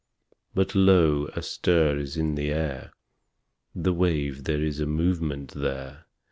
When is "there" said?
4.45-4.63, 5.51-6.07